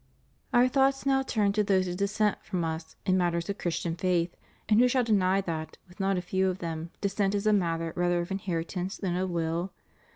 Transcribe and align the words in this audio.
Our 0.51 0.67
thoughts 0.67 1.05
now 1.05 1.21
turn 1.21 1.51
to 1.53 1.63
those 1.63 1.85
who 1.85 1.93
dissent 1.93 2.39
from 2.43 2.63
us 2.65 2.95
in 3.05 3.19
matters 3.19 3.51
of 3.51 3.59
Christian 3.59 3.95
faith; 3.95 4.35
and 4.67 4.79
who 4.79 4.87
shall 4.87 5.03
deny 5.03 5.41
that, 5.41 5.77
with 5.87 5.99
not 5.99 6.17
a 6.17 6.23
few 6.23 6.49
of 6.49 6.57
them, 6.57 6.89
dissent 7.01 7.35
is 7.35 7.45
a 7.45 7.53
matter 7.53 7.93
rather 7.95 8.19
of 8.19 8.31
inheritance 8.31 8.97
than 8.97 9.15
of 9.15 9.29
will? 9.29 9.73